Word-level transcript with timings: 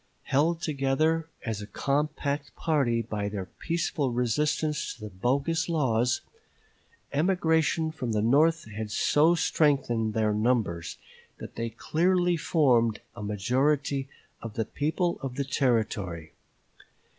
Held 0.23 0.63
together 0.63 1.27
as 1.45 1.61
a 1.61 1.67
compact 1.67 2.55
party 2.55 3.03
by 3.03 3.29
their 3.29 3.45
peaceful 3.45 4.09
resistance 4.11 4.95
to 4.95 5.01
the 5.01 5.09
bogus 5.11 5.69
laws, 5.69 6.21
emigration 7.13 7.91
from 7.91 8.11
the 8.11 8.21
North 8.23 8.65
had 8.71 8.89
so 8.89 9.35
strengthened 9.35 10.15
their 10.15 10.33
numbers 10.33 10.97
that 11.37 11.53
they 11.53 11.69
clearly 11.69 12.35
formed 12.35 13.01
a 13.15 13.21
majority 13.21 14.09
of 14.41 14.55
the 14.55 14.65
people 14.65 15.19
of 15.21 15.35
the 15.35 15.45
Territory. 15.45 16.33